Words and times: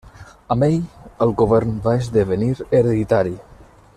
Amb 0.53 0.63
ell 0.67 0.77
el 1.25 1.33
govern 1.43 1.77
va 1.87 1.95
esdevenir 2.01 2.51
hereditari. 2.65 3.39